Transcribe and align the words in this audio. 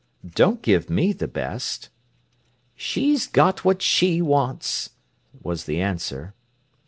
"Don't 0.27 0.63
give 0.63 0.89
me 0.89 1.13
the 1.13 1.27
best!" 1.27 1.89
he 2.73 2.79
said. 2.79 2.81
"She's 2.81 3.27
got 3.27 3.63
what 3.63 3.83
she 3.83 4.19
wants," 4.19 4.89
was 5.43 5.65
the 5.65 5.79
answer. 5.79 6.33